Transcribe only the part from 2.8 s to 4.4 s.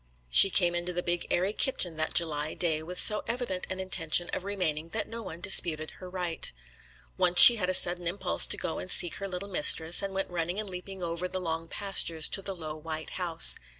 with so evident an intention